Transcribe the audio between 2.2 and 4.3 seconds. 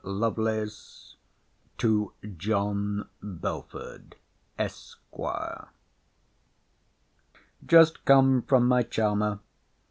JOHN BELFORD,